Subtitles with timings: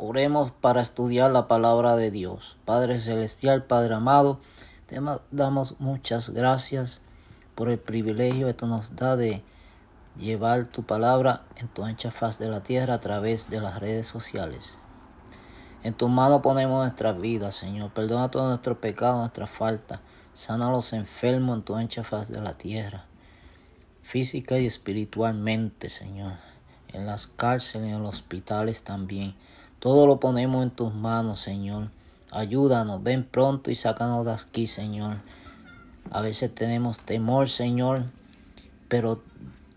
[0.00, 2.56] Oremos para estudiar la palabra de Dios.
[2.64, 4.38] Padre Celestial, Padre amado,
[4.86, 5.00] te
[5.32, 7.00] damos muchas gracias
[7.56, 9.42] por el privilegio que tú nos da de
[10.16, 14.06] llevar tu palabra en tu ancha faz de la tierra a través de las redes
[14.06, 14.76] sociales.
[15.82, 17.90] En tu mano ponemos nuestras vidas, Señor.
[17.90, 19.98] Perdona todos nuestros pecados, nuestras faltas.
[20.32, 23.06] Sana a los enfermos en tu ancha faz de la tierra,
[24.02, 26.34] física y espiritualmente, Señor.
[26.86, 29.34] En las cárceles, en los hospitales también.
[29.78, 31.90] Todo lo ponemos en tus manos, Señor.
[32.30, 35.18] Ayúdanos, ven pronto y sácanos de aquí, Señor.
[36.10, 38.04] A veces tenemos temor, Señor,
[38.88, 39.22] pero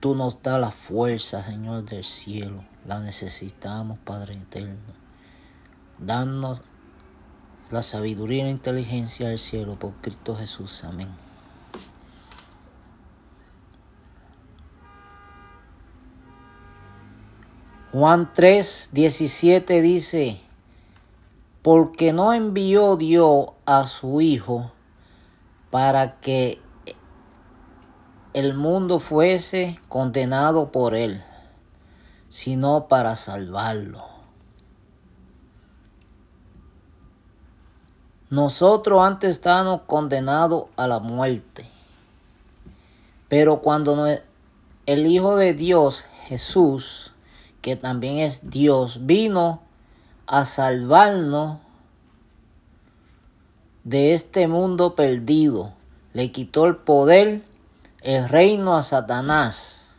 [0.00, 2.64] tú nos das la fuerza, Señor, del cielo.
[2.86, 4.76] La necesitamos, Padre eterno.
[5.98, 6.62] Danos
[7.70, 10.84] la sabiduría y la inteligencia del cielo por Cristo Jesús.
[10.84, 11.08] Amén.
[17.94, 20.40] Juan 3, 17 dice,
[21.62, 24.72] porque no envió Dios a su Hijo
[25.70, 26.60] para que
[28.32, 31.22] el mundo fuese condenado por él,
[32.28, 34.02] sino para salvarlo.
[38.28, 41.70] Nosotros antes estábamos condenados a la muerte.
[43.28, 44.04] Pero cuando
[44.86, 47.13] el Hijo de Dios, Jesús,
[47.64, 49.62] que también es Dios, vino
[50.26, 51.60] a salvarnos
[53.84, 55.72] de este mundo perdido,
[56.12, 57.42] le quitó el poder,
[58.02, 59.96] el reino a Satanás,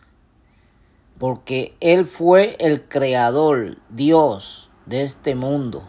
[1.17, 5.81] porque Él fue el creador, Dios de este mundo.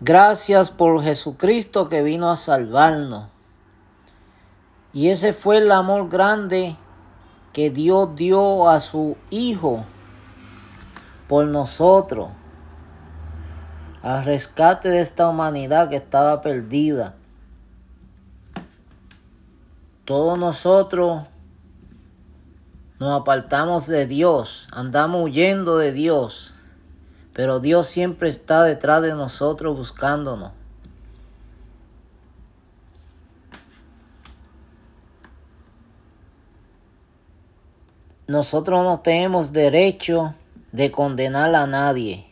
[0.00, 3.28] Gracias por Jesucristo que vino a salvarnos.
[4.94, 6.78] Y ese fue el amor grande
[7.56, 9.86] que Dios dio a su Hijo
[11.26, 12.28] por nosotros.
[14.02, 17.14] Al rescate de esta humanidad que estaba perdida.
[20.04, 21.30] Todos nosotros
[23.00, 26.52] nos apartamos de Dios, andamos huyendo de Dios.
[27.32, 30.50] Pero Dios siempre está detrás de nosotros buscándonos.
[38.26, 40.34] Nosotros no tenemos derecho
[40.72, 42.26] de condenar a nadie.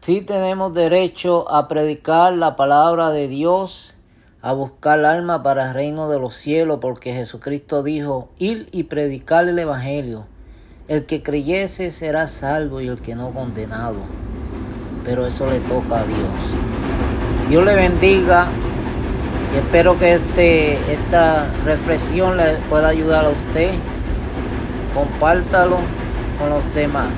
[0.00, 3.94] Sí tenemos derecho a predicar la palabra de Dios,
[4.40, 9.48] a buscar alma para el reino de los cielos, porque Jesucristo dijo, ir y predicar
[9.48, 10.26] el Evangelio
[10.88, 13.96] el que creyese será salvo y el que no condenado.
[15.04, 16.18] Pero eso le toca a Dios.
[17.48, 18.46] Dios le bendiga
[19.56, 23.72] espero que este, esta reflexión le pueda ayudar a usted.
[24.94, 25.78] Compártalo
[26.38, 27.10] con los demás.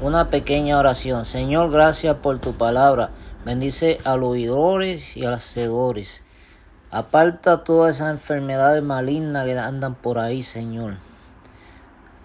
[0.00, 1.24] Una pequeña oración.
[1.24, 3.10] Señor, gracias por tu palabra.
[3.44, 6.24] Bendice a los oidores y a los hacedores.
[6.90, 10.94] Aparta todas esas enfermedades malignas que andan por ahí, Señor.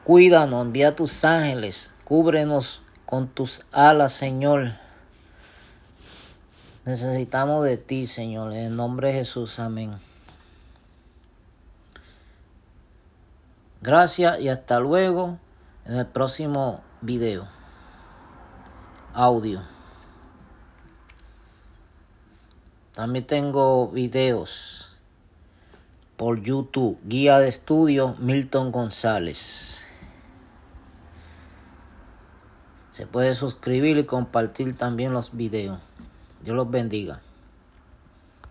[0.03, 4.73] Cuídanos, envía tus ángeles, cúbrenos con tus alas, Señor.
[6.85, 9.97] Necesitamos de ti, Señor, en el nombre de Jesús, amén.
[13.81, 15.37] Gracias y hasta luego
[15.85, 17.47] en el próximo video.
[19.13, 19.63] Audio.
[22.93, 24.97] También tengo videos
[26.17, 26.99] por YouTube.
[27.05, 29.86] Guía de estudio Milton González.
[32.97, 35.77] Se puede suscribir y compartir también los videos.
[36.43, 37.21] Dios los bendiga.